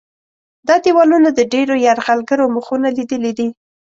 [0.67, 3.49] دا دیوالونه د ډېرو یرغلګرو مخونه لیدلي دي.